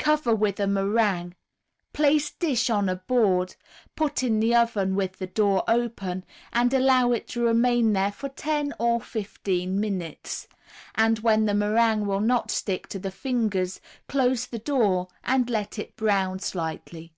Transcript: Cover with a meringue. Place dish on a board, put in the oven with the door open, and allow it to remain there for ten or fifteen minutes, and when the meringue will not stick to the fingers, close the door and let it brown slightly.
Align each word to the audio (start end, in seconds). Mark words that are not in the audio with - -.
Cover 0.00 0.34
with 0.34 0.58
a 0.58 0.66
meringue. 0.66 1.36
Place 1.92 2.32
dish 2.32 2.68
on 2.70 2.88
a 2.88 2.96
board, 2.96 3.54
put 3.94 4.24
in 4.24 4.40
the 4.40 4.52
oven 4.52 4.96
with 4.96 5.18
the 5.20 5.28
door 5.28 5.62
open, 5.68 6.24
and 6.52 6.74
allow 6.74 7.12
it 7.12 7.28
to 7.28 7.40
remain 7.40 7.92
there 7.92 8.10
for 8.10 8.28
ten 8.28 8.74
or 8.80 9.00
fifteen 9.00 9.78
minutes, 9.78 10.48
and 10.96 11.20
when 11.20 11.44
the 11.46 11.54
meringue 11.54 12.04
will 12.06 12.18
not 12.18 12.50
stick 12.50 12.88
to 12.88 12.98
the 12.98 13.12
fingers, 13.12 13.80
close 14.08 14.44
the 14.44 14.58
door 14.58 15.06
and 15.22 15.48
let 15.48 15.78
it 15.78 15.94
brown 15.94 16.40
slightly. 16.40 17.14